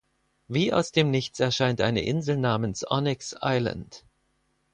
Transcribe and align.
Wie 0.47 0.73
aus 0.73 0.91
dem 0.91 1.11
Nichts 1.11 1.39
erscheint 1.39 1.79
eine 1.79 2.01
Insel 2.01 2.35
namens 2.35 2.83
Onyx 2.89 3.35
Island. 3.39 4.03